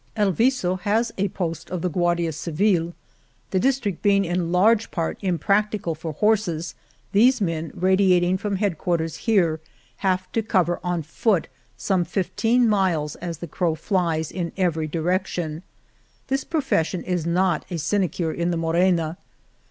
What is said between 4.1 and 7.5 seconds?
in large part impractica 194 The Morena ble for horses, these